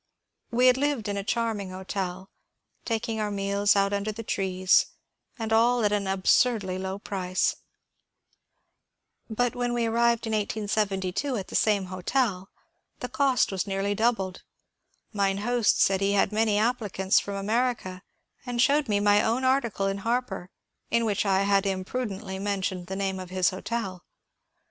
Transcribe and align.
We 0.49 0.65
had 0.65 0.77
lived 0.77 1.07
in 1.07 1.15
a 1.15 1.23
charming 1.23 1.69
hotel, 1.69 2.31
taking 2.85 3.19
our 3.19 3.29
meals 3.29 3.75
out 3.75 3.93
under 3.93 4.11
the 4.11 4.23
trees, 4.23 4.87
and 5.37 5.53
all 5.53 5.85
at 5.85 5.91
an 5.91 6.07
absurdly 6.07 6.79
low 6.79 6.97
price. 6.97 7.57
But 9.29 9.53
when 9.55 9.73
we 9.73 9.85
arrived 9.85 10.25
in 10.25 10.31
1872 10.31 11.35
at 11.35 11.49
the 11.49 11.55
same 11.55 11.85
hotel 11.93 12.49
the 12.99 13.09
cost 13.09 13.51
was 13.51 13.67
nearly 13.67 13.93
doubled. 13.93 14.41
Mine 15.13 15.37
host 15.37 15.79
said 15.79 16.01
he 16.01 16.13
had 16.13 16.31
many 16.31 16.57
applicants 16.57 17.19
from 17.19 17.35
America, 17.35 18.01
and 18.43 18.59
showed 18.59 18.89
me 18.89 18.99
my 18.99 19.21
own 19.21 19.43
article 19.43 19.85
in 19.85 19.97
^^ 19.97 19.99
Harper" 19.99 20.49
in 20.89 21.05
which 21.05 21.27
I 21.27 21.43
had 21.43 21.67
imprudently 21.67 22.39
mentioned 22.39 22.87
the 22.87 22.95
name 22.95 23.19
of 23.19 23.29
his 23.29 23.51
hotel. 23.51 24.03